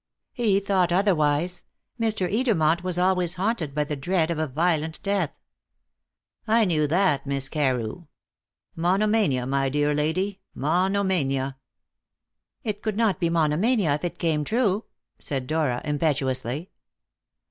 [0.33, 1.61] "He thought otherwise.
[2.01, 2.27] Mr.
[2.27, 5.31] Edermont was always haunted by the dread of a violent death."
[6.47, 8.07] "I knew that, Miss Carew.
[8.75, 11.55] Monomania, my dear lady monomania."
[12.63, 14.85] "It could not be monomania if it came true,"
[15.19, 16.71] said Dora impetuously.